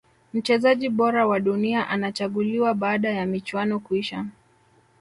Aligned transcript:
mchezaji 0.33 0.89
bora 0.89 1.27
wa 1.27 1.39
dunia 1.39 1.89
anachuguliwa 1.89 2.73
baada 2.73 3.09
ya 3.09 3.25
michuano 3.25 3.79
kuisha 3.79 4.25